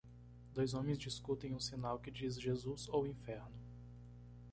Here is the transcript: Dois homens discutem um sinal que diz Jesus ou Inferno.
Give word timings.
Dois 0.55 0.73
homens 0.73 0.97
discutem 0.97 1.53
um 1.53 1.59
sinal 1.59 1.99
que 1.99 2.09
diz 2.09 2.41
Jesus 2.41 2.89
ou 2.89 3.05
Inferno. 3.05 3.61